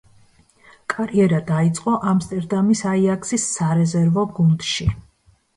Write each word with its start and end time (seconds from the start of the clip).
კარიერა 0.93 1.41
დაიწყო 1.51 1.93
„ამსტერდამის 2.13 2.81
აიაქსის“ 2.95 3.47
სარეზერვო 3.59 4.25
გუნდში. 4.41 4.91